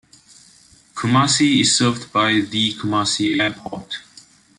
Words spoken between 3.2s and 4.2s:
Airport.